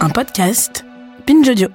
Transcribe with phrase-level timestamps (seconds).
[0.00, 0.84] Un podcast
[1.26, 1.68] Binge Audio.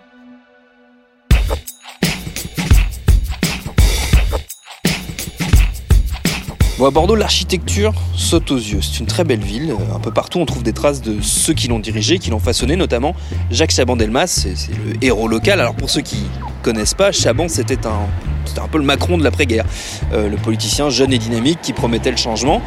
[6.77, 8.81] Bon, à Bordeaux, l'architecture saute aux yeux.
[8.81, 9.75] C'est une très belle ville.
[9.93, 12.77] Un peu partout, on trouve des traces de ceux qui l'ont dirigée, qui l'ont façonné,
[12.77, 13.13] notamment
[13.51, 14.53] Jacques Chaban-Delmas, c'est
[14.85, 15.59] le héros local.
[15.59, 16.23] Alors pour ceux qui
[16.61, 18.07] connaissent pas, Chaban, c'était un,
[18.61, 19.65] un peu le Macron de l'après-guerre.
[20.13, 22.61] Euh, le politicien jeune et dynamique qui promettait le changement.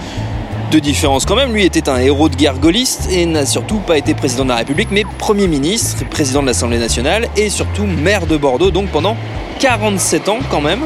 [0.70, 3.96] Deux différences quand même, lui était un héros de guerre gaulliste et n'a surtout pas
[3.96, 8.26] été président de la République, mais Premier ministre, président de l'Assemblée nationale et surtout maire
[8.26, 9.16] de Bordeaux, donc pendant
[9.60, 10.80] 47 ans quand même.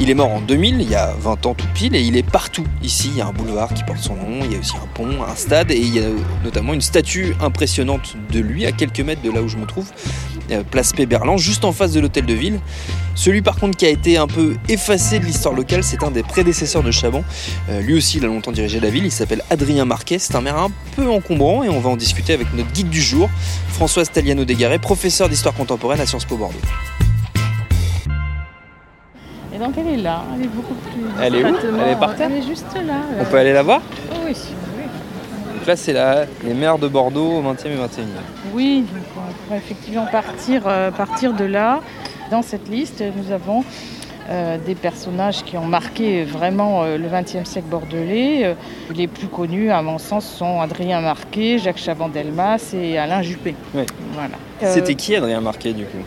[0.00, 2.22] Il est mort en 2000, il y a 20 ans tout pile, et il est
[2.22, 2.64] partout.
[2.82, 4.86] Ici, il y a un boulevard qui porte son nom, il y a aussi un
[4.94, 6.08] pont, un stade, et il y a
[6.42, 9.86] notamment une statue impressionnante de lui à quelques mètres de là où je me trouve,
[10.50, 12.60] euh, place Péberlan, juste en face de l'hôtel de ville.
[13.14, 16.22] Celui par contre qui a été un peu effacé de l'histoire locale, c'est un des
[16.22, 17.24] prédécesseurs de Chaban.
[17.68, 20.40] Euh, lui aussi, il a longtemps dirigé la ville, il s'appelle Adrien Marquet, c'est un
[20.40, 23.28] maire un peu encombrant, et on va en discuter avec notre guide du jour,
[23.68, 26.58] Françoise Taliano-Dégaré, professeur d'histoire contemporaine à Sciences Po Bordeaux.
[29.54, 31.02] Et donc elle est là, elle est beaucoup plus.
[31.20, 31.54] Elle est où?
[31.84, 32.30] Elle est par terre?
[32.32, 32.82] Elle est juste là.
[32.82, 33.00] là.
[33.20, 33.82] On peut aller la voir?
[34.10, 34.34] Oh, oui.
[35.62, 35.94] Donc là, c'est
[36.42, 38.02] les maires de Bordeaux au 20e et 21e.
[38.52, 41.78] Oui, donc on pourrait effectivement partir, euh, partir de là.
[42.32, 43.62] Dans cette liste, nous avons
[44.28, 48.56] euh, des personnages qui ont marqué vraiment euh, le XXe siècle bordelais.
[48.92, 53.54] Les plus connus, à mon sens, sont Adrien Marquet, Jacques Chaban-Delmas et Alain Juppé.
[53.72, 53.84] Oui.
[54.14, 54.34] Voilà.
[54.74, 56.02] C'était qui Adrien Marquet du coup?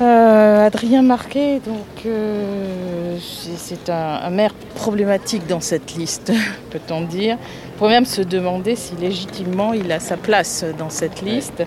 [0.00, 6.32] Euh, Adrien Marquet, donc euh, c'est un, un maire problématique dans cette liste,
[6.70, 7.36] peut-on dire.
[7.74, 11.62] On pourrait même se demander si légitimement il a sa place dans cette liste.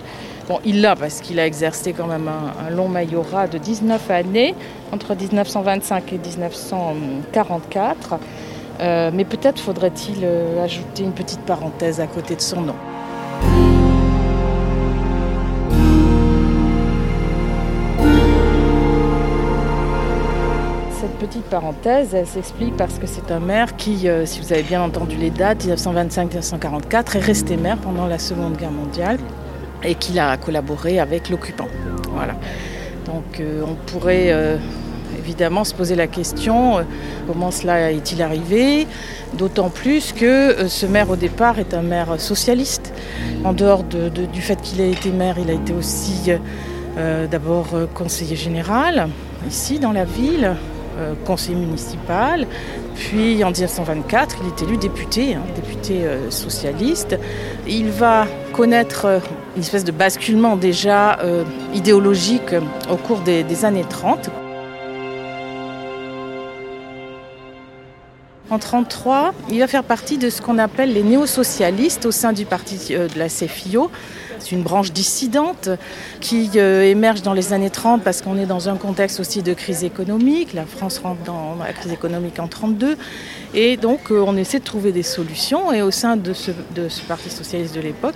[0.48, 4.10] Bon, il l'a parce qu'il a exercé quand même un, un long majorat de 19
[4.10, 4.54] années,
[4.92, 8.18] entre 1925 et 1944.
[8.78, 10.26] Euh, mais peut-être faudrait-il
[10.62, 12.74] ajouter une petite parenthèse à côté de son nom.
[21.20, 24.82] Petite parenthèse, elle s'explique parce que c'est un maire qui, euh, si vous avez bien
[24.82, 29.18] entendu les dates, 1925-1944, est resté maire pendant la Seconde Guerre mondiale
[29.82, 31.68] et qu'il a collaboré avec l'occupant.
[33.06, 34.56] Donc euh, on pourrait euh,
[35.18, 36.84] évidemment se poser la question
[37.26, 38.86] comment cela est-il arrivé?
[39.38, 42.92] D'autant plus que ce maire au départ est un maire socialiste.
[43.42, 46.30] En dehors de- de- du fait qu'il ait été maire, il a été aussi
[47.30, 49.08] d'abord conseiller général
[49.48, 50.54] ici dans la ville,
[50.98, 52.46] euh, conseiller municipal.
[52.94, 57.18] Puis en 1924, il est élu député, hein, député euh, socialiste.
[57.66, 59.18] Il va connaître euh,
[59.56, 61.18] une espèce de basculement déjà
[61.74, 62.54] idéologique
[62.90, 64.28] au cours des, des années 30.
[68.48, 72.44] En 1933, il va faire partie de ce qu'on appelle les néo-socialistes au sein du
[72.44, 73.90] parti de la CFIO.
[74.38, 75.70] C'est une branche dissidente
[76.20, 79.54] qui euh, émerge dans les années 30 parce qu'on est dans un contexte aussi de
[79.54, 80.52] crise économique.
[80.52, 82.96] La France rentre dans la crise économique en 32
[83.54, 85.72] et donc euh, on essaie de trouver des solutions.
[85.72, 86.50] Et au sein de ce,
[87.08, 88.14] parti socialiste de l'époque,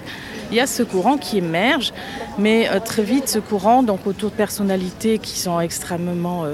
[0.50, 1.92] il y a ce courant qui émerge,
[2.38, 6.44] mais euh, très vite ce courant, donc autour de personnalités qui sont extrêmement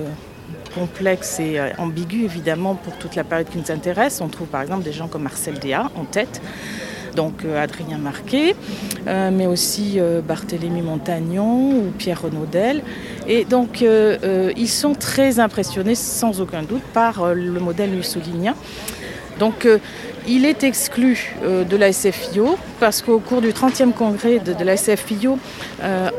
[0.74, 4.20] complexe et ambigu évidemment pour toute la période qui nous intéresse.
[4.20, 6.40] On trouve par exemple des gens comme Marcel Déat en tête,
[7.16, 8.54] donc euh, Adrien Marquet,
[9.08, 12.82] euh, mais aussi euh, Barthélemy Montagnon ou Pierre Renaudel.
[13.26, 18.54] Et donc ils sont très impressionnés sans aucun doute par le modèle mussolinien.
[19.40, 19.66] Donc
[20.28, 25.38] il est exclu de la SFIO parce qu'au cours du 30e congrès de, la SFIO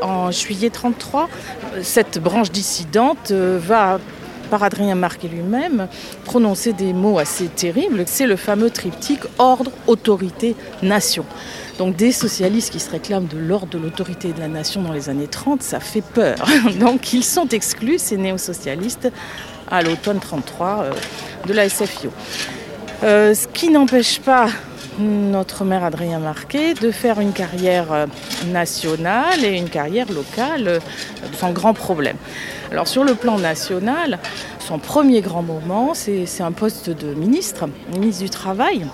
[0.02, 1.28] en juillet 33,
[1.78, 3.98] euh, cette branche dissidente va
[4.48, 5.88] par Adrien Marquet lui-même,
[6.24, 8.04] prononcer des mots assez terribles.
[8.06, 11.24] C'est le fameux triptyque ordre, autorité, nation.
[11.78, 15.08] Donc des socialistes qui se réclament de l'ordre de l'autorité de la nation dans les
[15.08, 16.36] années 30, ça fait peur.
[16.80, 19.10] Donc ils sont exclus, ces néo-socialistes,
[19.70, 20.92] à l'automne 33 euh,
[21.46, 22.10] de la SFIO.
[23.04, 24.48] Euh, ce qui n'empêche pas
[24.98, 28.06] notre maire Adrien Marquet de faire une carrière euh,
[28.48, 30.80] nationale et une carrière locale
[31.38, 32.16] sans grand problème.
[32.70, 34.18] Alors sur le plan national,
[34.58, 38.86] son premier grand moment, c'est un poste de ministre, ministre du Travail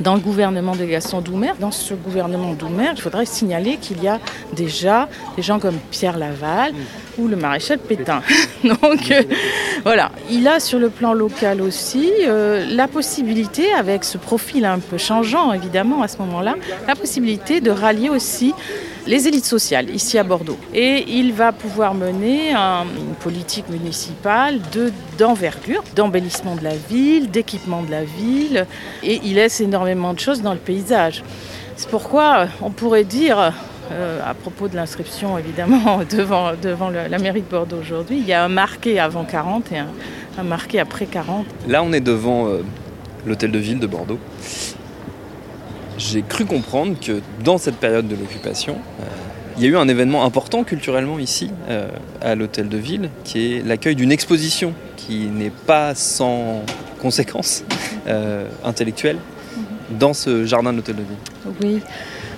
[0.00, 1.52] dans le gouvernement de Gaston Doumer.
[1.60, 4.18] Dans ce gouvernement Doumer, il faudrait signaler qu'il y a
[4.52, 6.72] déjà des gens comme Pierre Laval
[7.16, 8.20] ou le maréchal Pétain.
[8.64, 9.22] Donc euh,
[9.84, 14.80] voilà, il a sur le plan local aussi euh, la possibilité, avec ce profil un
[14.80, 16.56] peu changeant évidemment à ce moment-là,
[16.88, 18.52] la possibilité de rallier aussi
[19.06, 20.58] les élites sociales ici à Bordeaux.
[20.72, 24.60] Et il va pouvoir mener une politique municipale
[25.18, 28.66] d'envergure, d'embellissement de la ville, d'équipement de la ville,
[29.02, 31.22] et il laisse énormément de choses dans le paysage.
[31.76, 33.52] C'est pourquoi on pourrait dire,
[33.92, 38.32] euh, à propos de l'inscription évidemment devant, devant la mairie de Bordeaux aujourd'hui, il y
[38.32, 41.46] a un marqué avant 40 et un, marqué après 40.
[41.68, 42.62] Là on est devant euh,
[43.26, 44.18] l'hôtel de ville de Bordeaux
[46.04, 49.04] j'ai cru comprendre que dans cette période de l'occupation, euh,
[49.56, 51.88] il y a eu un événement important culturellement ici, euh,
[52.20, 56.62] à l'hôtel de ville, qui est l'accueil d'une exposition qui n'est pas sans
[57.00, 57.64] conséquences
[58.06, 59.18] euh, intellectuelles
[59.98, 61.54] dans ce jardin de l'hôtel de ville.
[61.62, 61.80] Oui,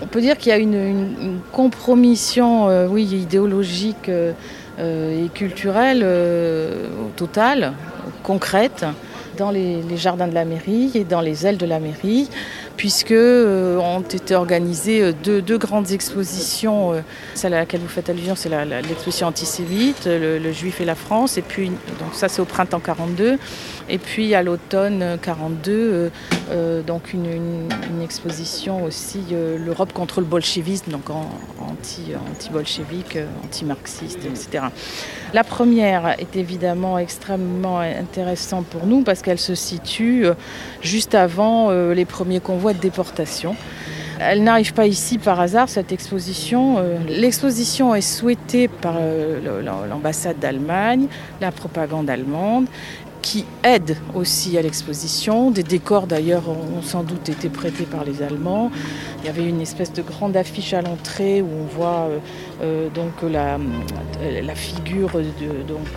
[0.03, 4.11] on peut dire qu'il y a une, compromission oui, idéologique
[4.79, 6.05] et culturelle
[7.15, 7.73] totale,
[8.23, 8.85] concrète,
[9.37, 12.29] dans les, jardins de la mairie et dans les ailes de la mairie
[12.77, 16.93] puisque euh, ont été organisées euh, deux, grandes expositions.
[16.93, 17.01] Euh,
[17.35, 21.43] celle à laquelle vous faites allusion, c'est l'exposition antisémite, le, Juif et la France, et
[21.43, 23.39] puis donc ça c'est au printemps 42,
[23.89, 26.11] et puis à l'automne 42,
[26.87, 27.69] donc une,
[28.03, 29.21] exposition aussi
[29.65, 34.67] l'Europe contre le bolchevisme, donc anti, anti-bolchevique, anti-marxiste, etc.
[35.35, 40.27] La première est évidemment extrêmement intéressante pour nous parce qu'elle se situe
[40.83, 43.57] juste avant les premiers convois de déportation.
[44.19, 46.79] Elle n'arrive pas ici par hasard, cette exposition.
[46.79, 51.07] Euh, l'exposition est souhaitée par euh, l'ambassade d'Allemagne,
[51.41, 52.67] la propagande allemande,
[53.27, 55.51] qui aide aussi à l'exposition.
[55.51, 58.71] Des décors d'ailleurs ont sans doute été prêtés par les Allemands.
[59.19, 62.09] Il y avait une espèce de grande affiche à l'entrée où on voit
[62.63, 63.59] euh, donc la,
[64.21, 65.89] la figure de, donc,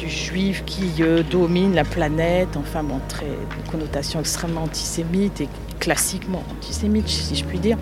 [0.00, 1.00] du, juif qui
[1.30, 2.56] domine la planète.
[2.56, 5.48] Enfin bon, très, une connotation extrêmement antisémite et
[5.78, 7.78] classiquement antisémite, si je puis dire.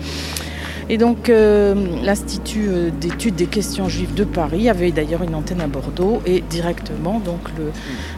[0.89, 5.61] Et donc euh, l'Institut euh, d'études des questions juives de Paris avait d'ailleurs une antenne
[5.61, 7.39] à Bordeaux et directement donc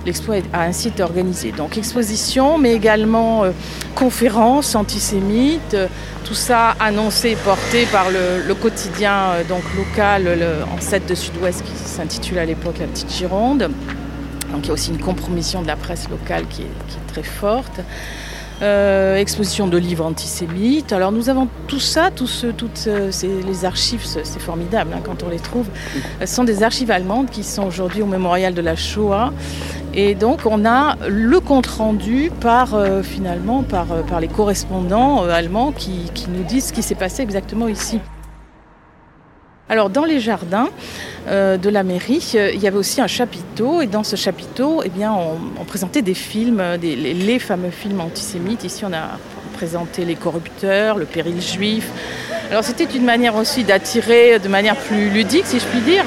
[0.05, 1.51] l'expo a ainsi été organisé.
[1.51, 3.51] Donc exposition mais également euh,
[3.93, 5.77] conférences antisémites,
[6.23, 9.33] tout ça annoncé et porté par le, quotidien
[9.77, 10.27] local
[10.73, 13.69] en 7 de Sud-Ouest qui s'intitule à l'époque La Petite Gironde.
[14.51, 17.81] Donc il y a aussi une compromission de la presse locale qui est très forte.
[18.61, 20.93] Euh, exposition de livres antisémites.
[20.93, 25.23] Alors nous avons tout ça, tout ce, toutes ces, les archives, c'est formidable hein, quand
[25.23, 25.67] on les trouve.
[26.21, 29.33] Ce sont des archives allemandes qui sont aujourd'hui au mémorial de la Shoah.
[29.93, 35.73] Et donc on a le compte rendu par euh, finalement par, euh, les correspondants allemands
[35.73, 37.99] qui nous disent ce qui s'est passé exactement ici.
[39.67, 40.69] Alors dans les jardins
[41.27, 44.83] euh, de la mairie, euh, il y avait aussi un chapiteau et dans ce chapiteau,
[44.85, 48.63] eh bien, on, présentait des films, les, fameux films antisémites.
[48.63, 49.17] Ici, on a
[49.53, 51.89] présenté Les Corrupteurs, Le Péril Juif,
[52.51, 56.05] alors c'était une manière aussi d'attirer de manière plus ludique, si je puis dire,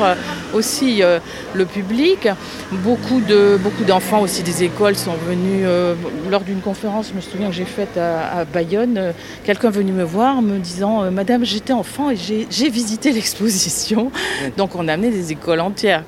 [0.55, 1.19] aussi euh,
[1.55, 2.29] le public.
[2.73, 5.95] Beaucoup de beaucoup d'enfants aussi des écoles sont venus euh,
[6.31, 8.99] lors d'une conférence, je me souviens que j'ai faite à, Bayonne.
[8.99, 9.13] Euh,
[9.45, 14.11] quelqu'un est venu me voir me disant Madame, j'étais enfant et j'ai visité l'exposition.
[14.57, 16.05] Donc on a amené des écoles entières.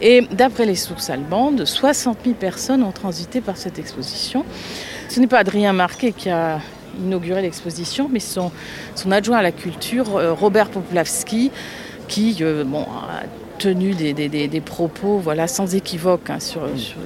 [0.00, 4.44] Et d'après les sources allemandes, 60 000 personnes ont transité par cette exposition.
[5.08, 6.58] Ce n'est pas Adrien Marquet qui a
[7.00, 8.50] inauguré l'exposition, mais son,
[8.94, 11.50] son adjoint à la culture, euh, Robert Poplavski,
[12.08, 13.22] qui euh, bon, a
[13.58, 16.96] tenu des, des, des, propos voilà, sans équivoque hein, sur, sur,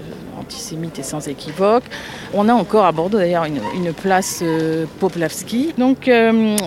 [0.40, 1.84] antisémite et sans équivoque.
[2.32, 5.74] On a encore à Bordeaux d'ailleurs une, une, place euh, Poplavski.
[5.76, 6.10] Donc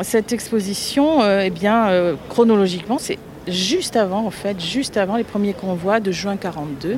[0.03, 5.99] cette exposition, eh bien, chronologiquement, c'est juste avant, en fait, juste avant les premiers convois
[5.99, 6.97] de juin 42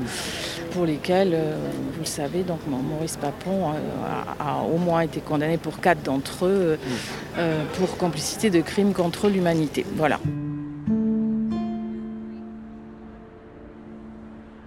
[0.72, 1.56] pour lesquels, euh,
[1.94, 6.46] vous le savez, donc Maurice Papon euh, a, au moins été condamné pour quatre d'entre
[6.46, 6.80] eux
[7.38, 9.86] euh, pour complicité de crimes contre l'humanité.
[9.96, 10.20] Voilà.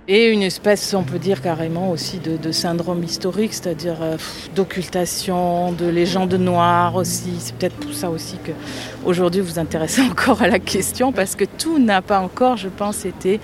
[0.07, 3.97] Et une espèce, on peut dire carrément aussi, de, syndrome historique, c'est-à-dire
[4.55, 7.37] d'occultation, de légende noire aussi.
[7.39, 8.53] C'est peut-être pour ça aussi que
[9.07, 12.69] aujourd'hui vous vous intéressez encore à la question, parce que tout n'a pas encore, je
[12.69, 13.41] pense, été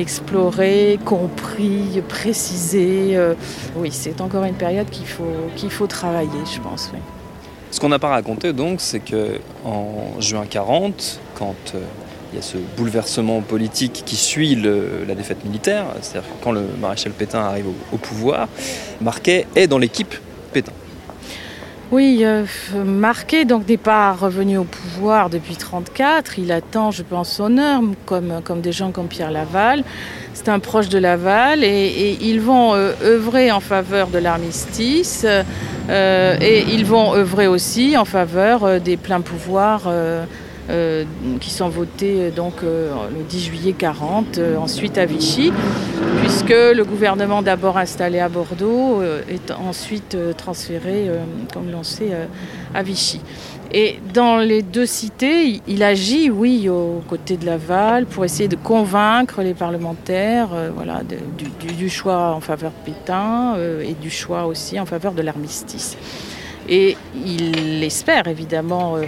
[0.00, 3.16] exploré, compris, précisé.
[3.16, 3.34] Euh,
[3.76, 5.24] oui, c'est encore une période qu'il faut,
[5.68, 6.90] faut travailler, je pense.
[7.70, 11.80] Ce qu'on n'a pas raconté donc, c'est que en juin 40, quand euh,
[12.32, 17.12] il y a ce bouleversement politique qui suit la défaite militaire, c'est-à-dire quand le maréchal
[17.12, 18.48] Pétain arrive au pouvoir,
[19.00, 20.14] Marquet est dans l'équipe
[20.52, 20.72] Pétain.
[21.92, 22.44] Oui, euh,
[22.84, 26.38] Marquet donc n'est pas revenu au pouvoir depuis 1934.
[26.38, 29.82] Il attend, je pense, son heure, comme, des gens comme Pierre Laval.
[30.32, 35.26] C'est un proche de Laval et, ils vont euh, œuvrer en faveur de l'armistice
[35.88, 39.90] euh, et ils vont œuvrer aussi en faveur des pleins pouvoirs
[40.70, 41.04] euh, euh,
[41.40, 45.52] qui sont votés donc euh, le 10 juillet 40, euh, ensuite à Vichy,
[46.20, 51.18] puisque le gouvernement d'abord installé à Bordeaux euh, est ensuite euh, transféré, euh,
[51.52, 52.26] comme l'on sait, euh,
[52.74, 53.20] à Vichy.
[53.72, 58.56] Et dans les deux cités, il, agit, oui, aux côtés de Laval, pour essayer de
[58.56, 61.02] convaincre les parlementaires euh, voilà,
[61.78, 65.96] du, choix en faveur de Pétain euh, et du choix aussi en faveur de l'armistice.
[66.68, 66.96] Et
[67.26, 69.06] il espère évidemment euh, euh,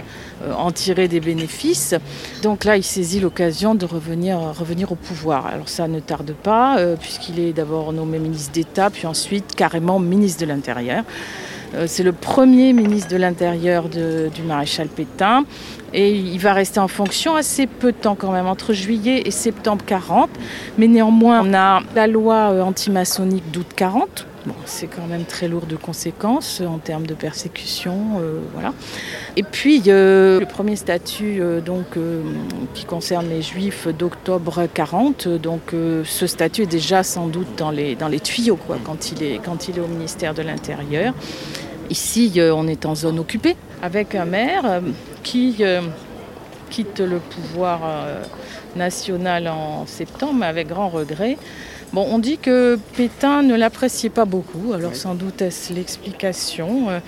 [0.57, 1.95] en tirer des bénéfices.
[2.41, 5.47] Donc là, il saisit l'occasion de revenir, revenir au pouvoir.
[5.47, 9.99] Alors ça ne tarde pas, euh, puisqu'il est d'abord nommé ministre d'État, puis ensuite carrément
[9.99, 11.03] ministre de l'Intérieur.
[11.75, 15.45] Euh, C'est le premier ministre de l'Intérieur du maréchal Pétain.
[15.93, 19.31] Et il va rester en fonction assez peu de temps quand même, entre juillet et
[19.31, 20.29] septembre 40.
[20.77, 24.25] Mais néanmoins, on a la loi euh, antimaçonnique d'août 40.
[24.65, 28.73] C'est quand même très lourd de conséquences en termes de persécution, euh, voilà.
[29.35, 31.85] Et puis euh, le premier statut euh, donc
[32.73, 35.73] qui concerne les Juifs d'octobre 40, donc
[36.05, 39.81] ce statut est déjà sans doute dans les tuyaux quand il est quand il est
[39.81, 41.13] au ministère de l'Intérieur.
[41.89, 44.81] Ici, on est en zone occupée avec un maire
[45.21, 45.63] qui
[46.69, 47.81] quitte le pouvoir
[48.75, 51.37] national en septembre, avec grand regret.
[51.93, 56.89] Bon, on dit que Pétain ne l'appréciait pas beaucoup, alors sans doute est-ce l'explication.
[56.89, 56.99] Euh,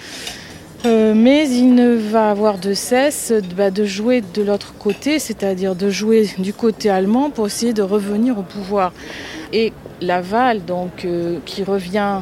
[0.85, 5.75] euh, mais il ne va avoir de cesse bah, de jouer de l'autre côté, c'est-à-dire
[5.75, 8.93] de jouer du côté allemand pour essayer de revenir au pouvoir.
[9.51, 12.21] Et Laval, donc, euh, qui revient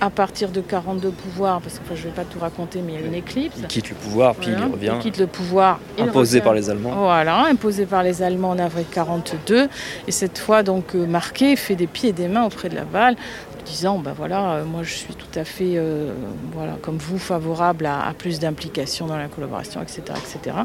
[0.00, 2.94] à partir de 42 pouvoirs, parce que enfin, je ne vais pas tout raconter, mais
[2.94, 3.56] il y a une éclipse.
[3.58, 4.66] Il quitte le pouvoir, puis Voilà.
[4.68, 5.78] il revient, Il quitte le pouvoir.
[5.98, 6.44] imposé revient.
[6.44, 6.94] par les Allemands.
[6.96, 9.68] Voilà, imposé par les Allemands en avril 42.
[10.06, 13.16] Et cette fois, donc, euh, Marquet fait des pieds et des mains auprès de Laval,
[13.64, 16.12] disant, ben voilà, euh, moi je suis tout à fait, euh,
[16.52, 20.02] voilà, comme vous, favorable à, à plus d'implication dans la collaboration, etc.
[20.08, 20.56] etc.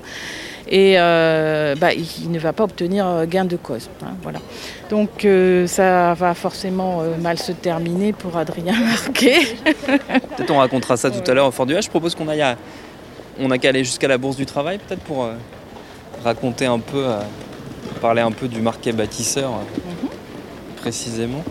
[0.68, 3.90] Et euh, bah, il, il ne va pas obtenir euh, gain de cause.
[4.04, 4.40] hein, voilà.
[4.90, 9.40] Donc euh, ça va forcément mal se terminer pour Adrien Marquet.
[9.86, 11.84] Peut-être on racontera ça tout à l'heure au Fort du H.
[11.84, 12.58] Je propose qu'on aille à...
[13.40, 15.28] On a qu'à aller jusqu'à la Bourse du Travail, peut-être pour
[16.24, 17.06] raconter un peu,
[18.02, 20.08] parler un peu du marquet bâtisseur, euh,
[20.78, 21.44] précisément.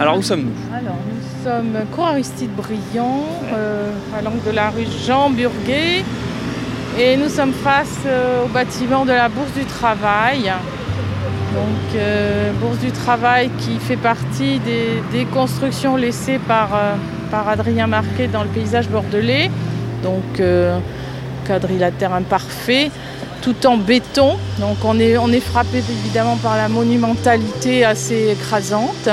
[0.00, 4.86] Alors où sommes-nous Alors, nous sommes cours Aristide Briand, euh, à l'angle de la rue
[5.06, 6.02] Jean Burguet.
[6.98, 10.54] Et nous sommes face euh, au bâtiment de la Bourse du Travail.
[11.52, 16.70] Donc, euh, Bourse du Travail qui fait partie des, constructions laissées par,
[17.30, 19.50] par Adrien Marquet dans le paysage bordelais.
[20.02, 20.42] Donc,
[21.46, 22.90] quadrilatère imparfait,
[23.42, 24.38] tout en béton.
[24.60, 29.10] Donc, on est, on est frappé évidemment par la monumentalité assez écrasante.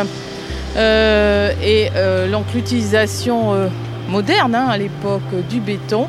[0.77, 3.67] Euh, et euh, donc l'utilisation euh,
[4.10, 6.07] moderne hein, à l'époque euh, du béton,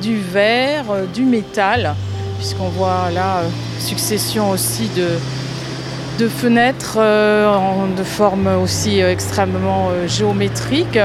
[0.00, 1.94] du verre, euh, du métal,
[2.38, 9.88] puisqu'on voit là euh, succession aussi de, fenêtres euh, en- de forme aussi euh, extrêmement
[9.90, 10.98] euh, géométrique.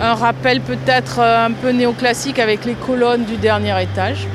[0.00, 4.28] Un rappel peut-être euh, un peu néoclassique avec les colonnes du dernier étage.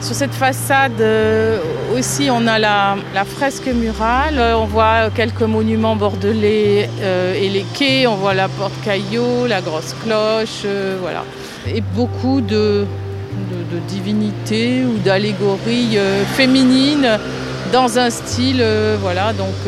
[0.00, 1.58] Sur cette façade euh,
[1.92, 7.64] aussi, on a la, fresque murale, Euh, on voit quelques monuments bordelais euh, et les
[7.74, 10.64] quais, on voit la porte Caillot, la grosse cloche,
[11.00, 11.24] voilà.
[11.66, 12.86] Et beaucoup de,
[13.88, 15.98] divinités ou d'allégories
[16.36, 17.18] féminines
[17.72, 18.64] dans un style,
[19.00, 19.58] voilà, donc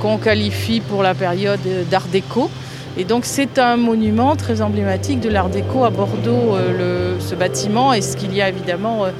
[0.00, 1.60] qu'on qualifie pour la période
[1.90, 2.50] d'art déco.
[2.98, 7.92] Et donc c'est un monument très emblématique de l'art déco à Bordeaux, euh, ce bâtiment,
[7.92, 9.10] et ce qu'il y a évidemment euh,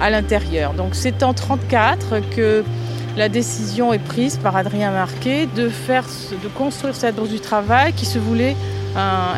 [0.00, 0.74] à l'intérieur.
[0.74, 2.64] Donc c'est en 1934 que
[3.16, 5.70] la décision est prise par Adrien Marquet de,
[6.56, 8.56] construire cette bourse du travail qui se voulait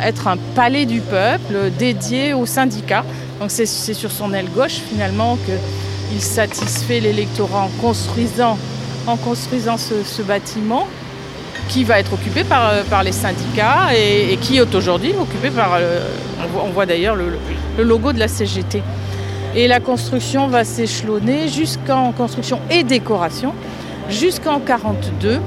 [0.04, 3.04] être un palais du peuple dédié aux syndicats.
[3.40, 8.56] Donc c'est sur son aile gauche finalement qu'il satisfait l'électorat en construisant,
[9.76, 10.86] ce bâtiment
[11.68, 15.50] qui va être occupé par, euh, par les syndicats et, et qui est aujourd'hui occupé
[15.50, 16.00] par, euh,
[16.62, 17.38] on voit, d'ailleurs le,
[17.78, 18.82] le logo de la CGT.
[19.56, 23.54] Et la construction va s'échelonner jusqu'en construction et décoration
[24.08, 25.40] jusqu'en 42.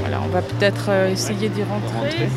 [0.00, 2.28] Voilà, on va peut-être euh, essayer d'y rentrer.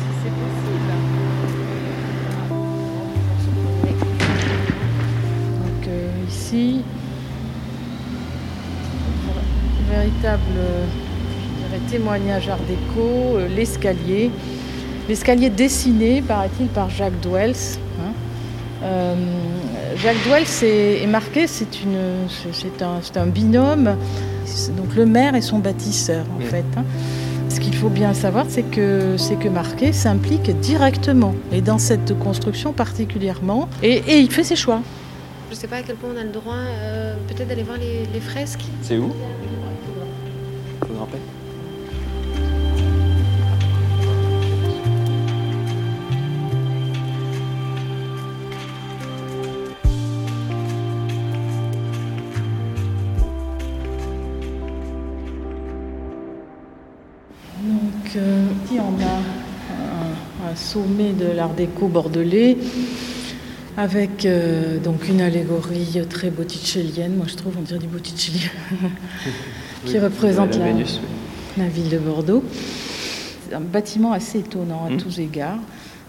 [5.64, 6.82] Donc euh, ici.
[9.90, 10.40] Véritable
[11.90, 14.30] témoignage art déco, euh, l'escalier.
[15.08, 17.78] L'escalier dessiné, paraît-il, par Jacques Dwells.
[18.00, 18.12] hein.
[18.82, 19.14] Euh,
[19.96, 23.96] Jacques Dwells est, est marqué, c'est une- c'est- c'est un, c'est un binôme.
[24.76, 26.64] Donc le maire et son bâtisseur, en fait.
[26.76, 26.84] hein.
[27.48, 32.18] Ce qu'il faut bien savoir, c'est que, c'est que Marquet s'implique directement, et dans cette
[32.18, 34.80] construction particulièrement, et, et il fait ses choix.
[35.50, 38.02] Je sais pas à quel point on a le droit euh, peut-être d'aller voir les,
[38.12, 38.64] les fresques.
[38.82, 39.12] C'est où?
[60.76, 62.58] Sommet de l'art déco bordelais
[63.78, 68.40] avec euh, donc une allégorie très botticellienne, moi je trouve, on dirait du Botticelli,
[69.86, 71.62] qui représente la la, Vénus, oui.
[71.62, 72.42] la ville de Bordeaux.
[73.54, 74.96] Un bâtiment assez étonnant à Mm.
[74.96, 75.58] tous égards,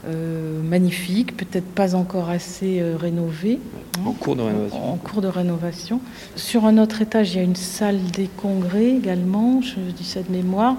[0.08, 3.60] euh, magnifique, peut-être pas encore assez euh, rénové.
[3.98, 4.94] hein, En cours de rénovation.
[4.94, 6.00] en cours de rénovation.
[6.38, 10.22] Sur un autre étage, il y a une salle des congrès également, je dis ça
[10.22, 10.76] de mémoire.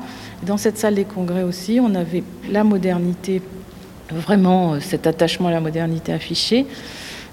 [0.47, 3.43] Dans cette salle des congrès aussi, on avait la modernité,
[4.11, 6.67] vraiment euh, cet attachement à la modernité affiché,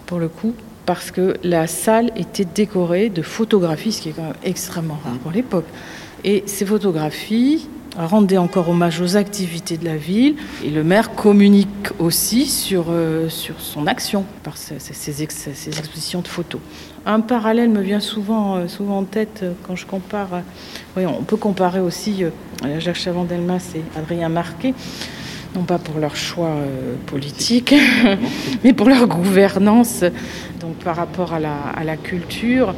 [0.06, 0.54] pour le coup,
[0.86, 5.18] parce que la salle était décorée de photographies, ce qui est quand même extrêmement rare
[5.24, 5.66] pour l'époque.
[6.24, 7.68] Et ces photographies
[7.98, 10.36] rendaient encore hommage aux activités de la ville.
[10.64, 11.68] Et le maire communique
[11.98, 16.60] aussi sur, euh, sur son action par ex- ces expositions de photos.
[17.06, 20.42] Un parallèle me vient souvent, euh, souvent en tête quand je compare.
[20.98, 22.24] oui, on peut comparer aussi
[22.80, 24.74] Jacques Chaban-Delmas et Adrien Marquet
[25.56, 27.74] non pas pour leur choix euh, politique,
[28.64, 30.04] mais pour leur gouvernance,
[30.60, 32.76] donc par rapport à la, à la culture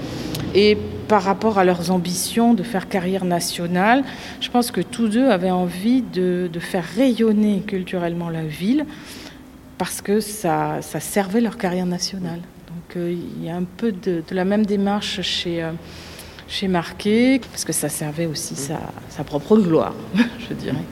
[0.54, 4.04] et par rapport à leurs ambitions de faire carrière nationale.
[4.42, 8.86] Je pense que tous deux avaient envie de, de faire rayonner culturellement la ville
[9.78, 12.40] parce que ça, ça servait leur carrière nationale.
[12.68, 15.72] Donc euh, il y a un peu de, la même démarche chez, euh,
[16.48, 19.94] chez Marquet, parce que ça servait aussi sa, sa propre gloire,
[20.50, 20.84] je dirais.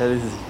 [0.00, 0.49] Allez-y.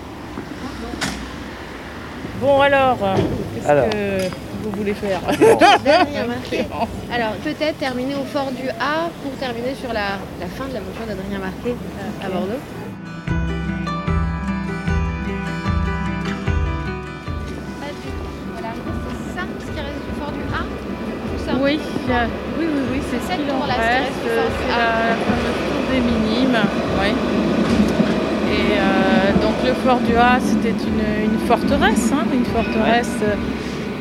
[2.40, 3.14] Bon alors, euh,
[3.55, 3.90] qu'est-ce Alors.
[3.90, 4.29] que
[4.62, 5.20] vous voulez faire.
[7.12, 11.07] Alors peut-être terminer au fort du A pour terminer sur la, la fin de l'aventure
[11.07, 11.74] d'Adrien Marquet
[12.24, 12.61] à Bordeaux.
[18.53, 21.79] Voilà, c'est ça ce qui reste du fort du A Tout ça Oui,
[22.12, 22.26] a-
[22.59, 23.81] oui, oui, oui, c'est ce Cette qu'il en qui reste.
[23.81, 24.79] reste du fort du C'est A.
[24.79, 26.59] la fameuse tour des Minimes.
[27.00, 27.11] oui.
[28.51, 33.17] Et euh, donc le fort du A, c'était une, une forteresse, hein, une forteresse.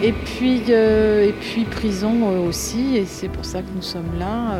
[0.02, 4.18] Et puis, euh, et puis prison euh, aussi, et c'est pour ça que nous sommes
[4.18, 4.54] là,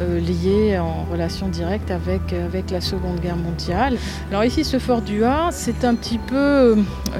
[0.00, 3.98] euh, liés en relation directe avec, avec la Seconde Guerre mondiale.
[4.30, 6.78] Alors ici, ce fort du A, c'est un petit peu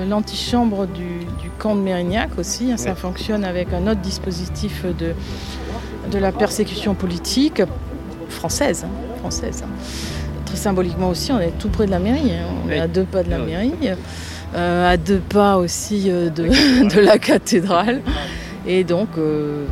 [0.09, 2.73] l'antichambre du, du camp de Mérignac aussi.
[2.73, 2.79] hein.
[2.79, 2.97] ça Ouais.
[2.97, 5.13] fonctionne avec un autre dispositif de,
[6.11, 7.63] de la persécution politique
[8.31, 8.87] française.
[8.87, 9.71] hein, française hein.
[10.51, 12.33] Très symboliquement aussi, on est tout près de la mairie.
[12.33, 12.47] hein.
[12.67, 13.73] On est à deux pas de la mairie.
[14.57, 16.45] euh, à deux pas aussi euh, de,
[16.95, 18.01] de la cathédrale.
[18.67, 19.65] Et donc, euh,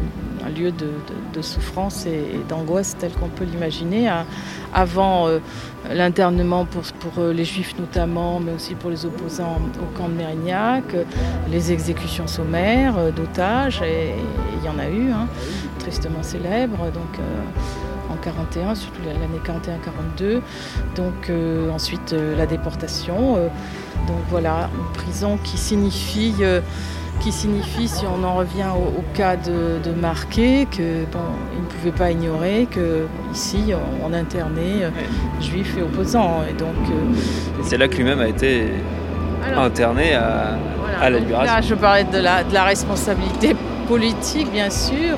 [0.47, 4.09] un lieu de, de- de souffrance et, et d'angoisse tel qu'on peut l'imaginer.
[4.73, 5.41] Avant euh,
[5.93, 10.85] l'internement pour, pour les juifs notamment, mais aussi pour les opposants au camp de Mérignac,
[11.51, 14.15] les exécutions sommaires d'otages, et
[14.61, 15.27] il y en a eu, hein,
[15.81, 16.85] tristement célèbres.
[16.93, 17.19] Donc,
[18.23, 20.41] 41, surtout l'année 41-42.
[20.97, 23.37] Donc euh, ensuite euh, la déportation.
[23.37, 23.49] euh,
[24.07, 26.61] donc voilà, une prison qui signifie, euh,
[27.21, 31.19] qui signifie, si on en revient au, au cas de, de Marquet, que bon,
[31.53, 34.91] il ne pouvait pas ignorer que ici on, on internait euh,
[35.41, 36.43] juifs et opposants.
[36.49, 37.19] Et donc euh,
[37.65, 38.69] c'est là que lui-même a été
[39.45, 41.55] alors, interné à, voilà, à la libération.
[41.55, 43.57] Là, je parlais de la, de la responsabilité
[43.89, 45.17] politique, bien sûr,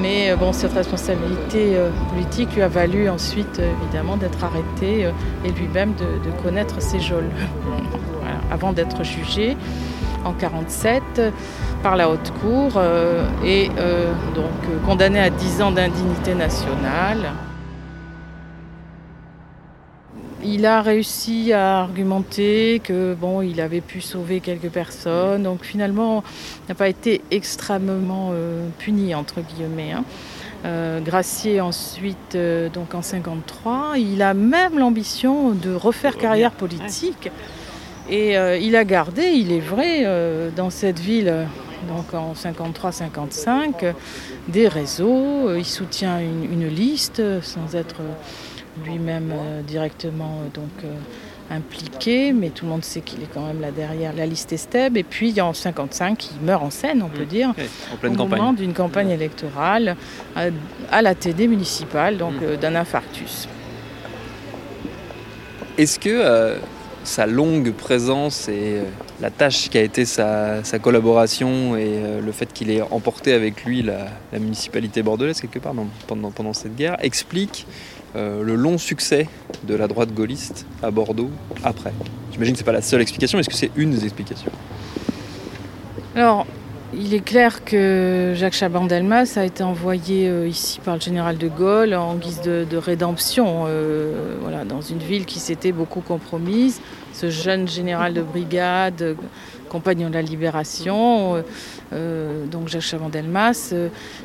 [0.00, 5.08] mais euh, bon, cette responsabilité euh, politique lui a valu ensuite, euh, évidemment, d'être arrêté
[5.44, 7.30] et lui-même de, connaître ses geôles.
[8.50, 9.56] Avant d'être jugé
[10.24, 11.30] en 47 euh,
[11.82, 12.80] par la haute cour
[13.44, 13.68] et
[14.34, 17.30] donc condamné à 10 ans d'indignité nationale.
[20.50, 26.24] Il a réussi à argumenter que bon, il avait pu sauver quelques personnes, donc finalement,
[26.64, 29.92] il n'a pas été extrêmement euh, puni entre guillemets.
[29.92, 30.04] hein.
[30.64, 37.30] Euh, gracié ensuite, euh, donc en 53, il a même l'ambition de refaire carrière politique.
[38.10, 40.04] Et euh, il a gardé, il est vrai,
[40.56, 41.46] dans cette ville
[41.86, 43.94] donc en 53-55,
[44.48, 45.54] des réseaux.
[45.54, 48.00] Il soutient une, liste sans être
[48.84, 49.32] lui-même
[49.66, 50.84] directement donc,
[51.50, 54.96] impliqué, mais tout le monde sait qu'il est quand même là derrière la liste Esteb.
[54.96, 57.26] Et puis en 55, il meurt en scène, on peut mmh.
[57.26, 57.54] dire,
[57.92, 58.38] en pleine au campagne.
[58.38, 59.96] moment d'une campagne électorale
[60.36, 62.56] à, la TD municipale, donc mmh.
[62.56, 63.48] d'un infarctus.
[65.78, 66.58] Est-ce que euh,
[67.04, 68.84] sa longue présence et euh,
[69.20, 73.64] la tâche qui a été sa, collaboration et euh, le fait qu'il ait emporté avec
[73.64, 75.74] lui la, municipalité bordelaise quelque part
[76.06, 77.66] pendant, pendant cette guerre explique
[78.14, 79.28] le long succès
[79.64, 81.30] de la droite gaulliste à Bordeaux
[81.64, 81.92] après.
[82.32, 84.50] J'imagine que ce n'est pas la seule explication, mais est-ce que c'est une des explications?
[86.94, 91.48] Il est clair que Jacques Chaban-Delmas a été envoyé euh, ici par le général de
[91.48, 96.80] Gaulle en guise de, rédemption, euh, voilà, dans une ville qui s'était beaucoup compromise.
[97.12, 99.16] Ce jeune général de brigade,
[99.68, 101.42] compagnon de la libération,
[101.92, 103.74] euh, donc Jacques Chaban-Delmas,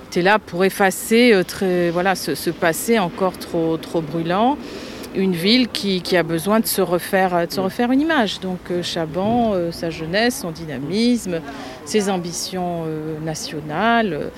[0.07, 4.57] était là pour effacer très, voilà, ce, passé encore trop, trop brûlant
[5.15, 8.39] une ville qui, a besoin de se refaire, de se refaire une image.
[8.39, 11.39] Donc Chaban, sa jeunesse, son dynamisme,
[11.85, 14.13] ses ambitions euh, nationales.
[14.13, 14.29] Euh,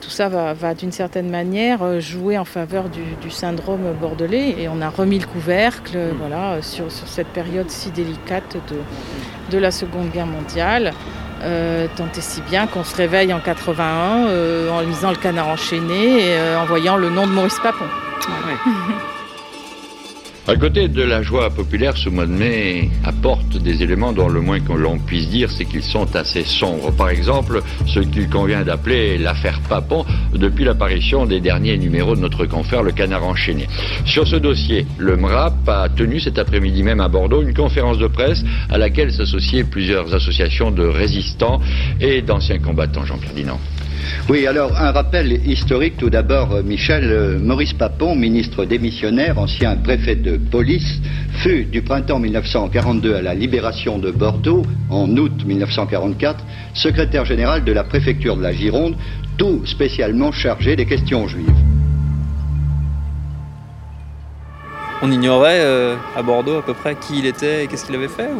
[0.00, 4.80] tout ça va, d'une certaine manière euh, jouer en faveur du, syndrome bordelais et on
[4.80, 8.56] a remis le couvercle voilà, sur, cette période si délicate
[9.50, 10.92] de, la Seconde Guerre mondiale.
[11.96, 16.56] tant et si bien qu'on se réveille en 81 en lisant Le Canard enchaîné et
[16.56, 17.84] en voyant le nom de Maurice Papon.
[20.48, 24.40] À côté de la joie populaire, ce mois de mai apporte des éléments dont le
[24.40, 26.90] moins que l'on puisse dire, c'est qu'ils sont assez sombres.
[26.90, 32.44] Par exemple, ce qu'il convient d'appeler l'affaire Papon depuis l'apparition des derniers numéros de notre
[32.46, 33.68] confrère Le Canard enchaîné.
[34.04, 38.08] Sur ce dossier, le MRAP a tenu cet après-midi même à Bordeaux une conférence de
[38.08, 41.60] presse à laquelle s'associaient plusieurs associations de résistants
[42.00, 43.60] et d'anciens combattants, Jean Ferdinand.
[44.28, 47.04] Oui, alors un rappel historique tout d'abord, euh, Michel.
[47.04, 51.00] Euh, Maurice Papon, ministre démissionnaire, ancien préfet de police,
[51.42, 57.72] fut du printemps 1942 à la libération de Bordeaux, en août 1944, secrétaire général de
[57.72, 58.96] la préfecture de la Gironde,
[59.36, 61.50] tout spécialement chargé des questions juives.
[65.04, 68.06] On ignorait euh, à Bordeaux à peu près qui il était et qu'est-ce qu'il avait
[68.06, 68.30] fait.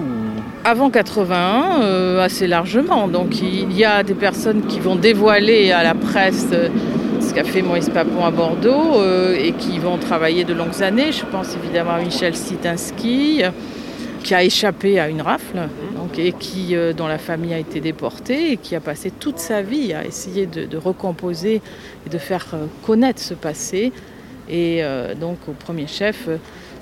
[0.64, 3.08] Avant 81, euh, assez largement.
[3.08, 6.68] Donc il y a des personnes qui vont dévoiler à la presse euh,
[7.20, 9.02] ce qu'a fait Maurice Papon à Bordeaux
[9.34, 11.12] et qui vont travailler de longues années.
[11.12, 13.42] Je pense évidemment à Michel Sitinski
[14.24, 15.68] qui a échappé à une rafle
[16.18, 19.94] et qui, dont la famille a été déportée et qui a passé toute sa vie
[19.94, 21.60] à essayer de, recomposer
[22.06, 22.46] et de faire
[22.84, 23.92] connaître ce passé
[24.48, 26.28] et euh, donc au premier chef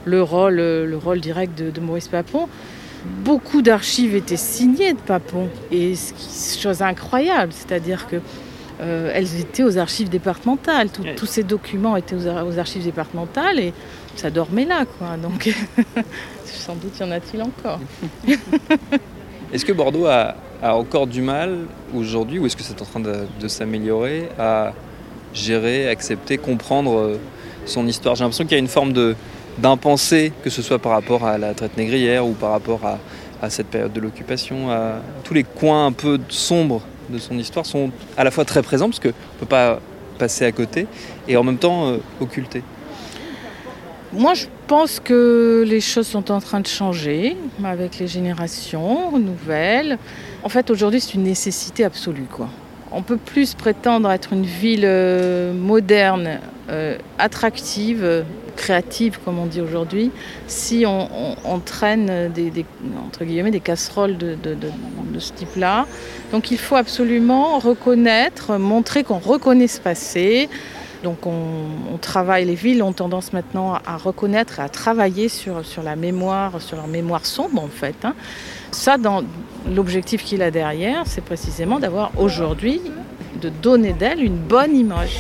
[0.04, 2.48] le rôle, le rôle direct de, Maurice Papon.
[3.04, 5.94] Beaucoup d'archives étaient signées de Papon et
[6.60, 8.16] chose incroyable, c'est-à-dire que
[8.80, 10.88] euh, elles étaient aux archives départementales.
[11.16, 13.74] Tous ces documents étaient aux, archives départementales et
[14.16, 15.16] ça dormait là, quoi.
[15.16, 15.54] Donc,
[16.44, 17.80] sans doute y en a-t-il encore.
[19.52, 21.60] est-ce que Bordeaux a, encore du mal
[21.94, 24.74] aujourd'hui, ou est-ce que c'est en train de, de s'améliorer, à
[25.32, 27.20] gérer, accepter, comprendre euh,
[27.64, 28.14] son histoire?
[28.14, 29.14] J'ai l'impression qu'il y a une forme de
[29.60, 32.98] d'impensé, que ce soit par rapport à la traite négrière ou par rapport à,
[33.48, 34.68] cette période de l'occupation.
[35.24, 38.88] Tous les coins un peu sombres de son histoire sont à la fois très présents,
[38.88, 39.80] parce qu'on ne peut pas
[40.18, 40.86] passer à côté,
[41.28, 42.62] et en même temps euh, occultés.
[44.12, 49.98] Moi, je pense que les choses sont en train de changer avec les générations nouvelles.
[50.42, 52.26] En fait, aujourd'hui, c'est une nécessité absolue.
[52.92, 58.24] On peut plus prétendre être une ville euh, moderne, euh, attractive,
[58.60, 60.10] créative, comme on dit aujourd'hui,
[60.46, 62.52] si on, traîne des,
[63.06, 64.36] entre guillemets, des casseroles de,
[65.18, 65.86] ce type-là.
[66.30, 70.48] Donc il faut absolument reconnaître, montrer qu'on reconnaît ce passé.
[71.02, 75.82] Donc on, travaille, les villes ont tendance maintenant à, reconnaître et à travailler sur, sur
[75.82, 77.96] la mémoire, sur leur mémoire sombre en fait.
[78.04, 78.14] Hein.
[78.72, 79.22] Ça, dans
[79.74, 82.80] l'objectif qu'il a derrière, c'est précisément d'avoir aujourd'hui,
[83.40, 85.18] de donner d'elle une bonne image.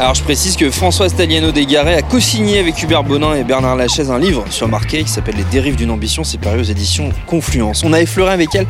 [0.00, 4.10] Alors je précise que François Staliano Desgaret a co-signé avec Hubert Bonin et Bernard Lachaise
[4.10, 7.84] un livre sur Marquet qui s'appelle Les dérives d'une ambition, c'est paru aux éditions Confluence.
[7.84, 8.66] On a effleuré avec elle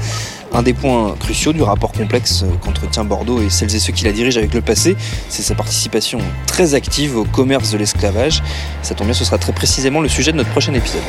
[0.52, 4.10] un des points cruciaux du rapport complexe qu'entretient Bordeaux et celles et ceux qui la
[4.10, 4.96] dirigent avec le passé,
[5.28, 8.42] c'est sa participation très active au commerce de l'esclavage.
[8.82, 11.00] Ça tombe bien, ce sera très précisément le sujet de notre prochain épisode.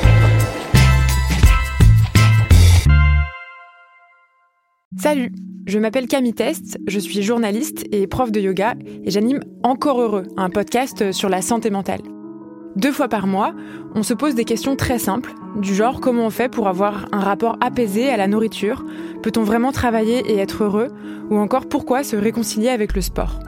[5.01, 5.31] Salut,
[5.71, 8.73] je m'appelle Camille Test, je suis journaliste et prof de yoga
[9.05, 12.01] et j'anime Encore Heureux, un podcast sur la santé mentale.
[12.75, 13.53] Deux fois par mois,
[13.95, 17.21] on se pose des questions très simples, du genre comment on fait pour avoir un
[17.21, 18.83] rapport apaisé à la nourriture,
[19.23, 20.89] peut-on vraiment travailler et être heureux,
[21.29, 23.39] ou encore pourquoi se réconcilier avec le sport.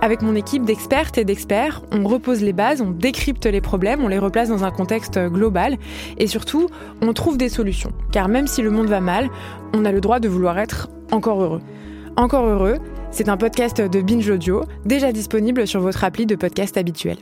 [0.00, 4.08] Avec mon équipe d'expertes et d'experts, on repose les bases, on décrypte les problèmes, on
[4.08, 5.76] les replace dans un contexte global
[6.18, 6.68] et surtout,
[7.00, 7.92] on trouve des solutions.
[8.10, 9.30] Car même si le monde va mal,
[9.72, 11.60] on a le droit de vouloir être encore heureux.
[12.16, 12.78] Encore heureux,
[13.10, 17.16] c'est un podcast de Binge Audio, déjà disponible sur votre appli de podcast habituel.